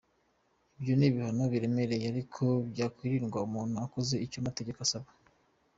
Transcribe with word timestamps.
Ibyo 0.77 0.93
ni 0.95 1.05
ibihano 1.09 1.43
biremereye 1.53 2.05
ariko 2.13 2.43
byakwirindwa 2.71 3.39
umuntu 3.47 3.75
akoze 3.85 4.13
icyo 4.25 4.37
amategeko 4.41 4.79
asaba." 4.85 5.09